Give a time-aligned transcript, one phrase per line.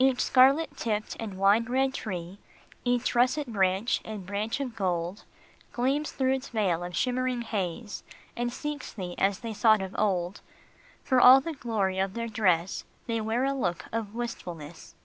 [0.00, 2.40] Each scarlet tipped and wine red tree,
[2.84, 5.22] Each russet branch and branch of gold,
[5.70, 8.02] Gleams through its veil of shimmering haze,
[8.34, 10.40] And seeks thee as they sought of old;
[11.04, 14.96] For all the "glory of their dress, They wear a look of wistfulness.